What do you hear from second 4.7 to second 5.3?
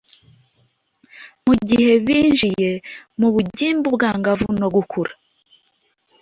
gukura